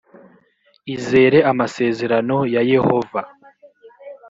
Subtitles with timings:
[0.95, 3.21] izere amasezerano ya yehova